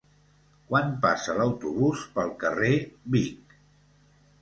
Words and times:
Quan 0.71 0.89
passa 1.03 1.35
l'autobús 1.41 2.07
pel 2.19 2.35
carrer 2.47 2.75
Vic? 3.19 3.59